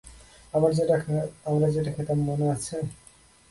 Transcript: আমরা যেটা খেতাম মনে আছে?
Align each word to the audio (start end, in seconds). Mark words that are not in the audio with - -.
আমরা 0.53 1.67
যেটা 1.73 1.91
খেতাম 1.95 2.19
মনে 2.27 2.45
আছে? 2.49 2.75